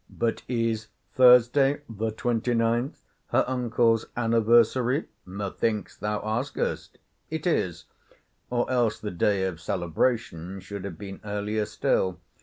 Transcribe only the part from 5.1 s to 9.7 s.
methinks thou askest?—It is; or else the day of